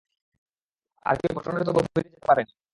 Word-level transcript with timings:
আর 1.05 1.15
কেউ 1.19 1.31
ঘটনার 1.37 1.63
এত 1.63 1.69
গভীরে 1.77 2.01
যেতে 2.05 2.19
পারেনি। 2.27 2.51